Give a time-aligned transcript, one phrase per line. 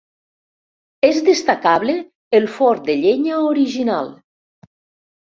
[1.09, 1.95] És destacable
[2.39, 4.11] el forn de llenya original.